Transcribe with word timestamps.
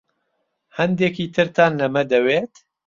هەندێکی 0.77 1.25
ترتان 1.35 1.71
لەمە 1.81 2.03
دەوێت؟ 2.11 2.53